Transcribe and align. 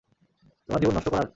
তোমার 0.69 0.81
জীবন 0.81 0.93
নষ্ট 0.95 1.09
করার? 1.09 1.27